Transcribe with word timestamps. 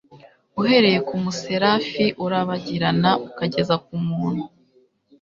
uhereye 0.61 0.99
ku 1.07 1.13
muserafi 1.23 2.05
urabagirana 2.23 3.11
ukageza 3.27 3.75
ku 3.85 3.93
muntu, 4.07 4.43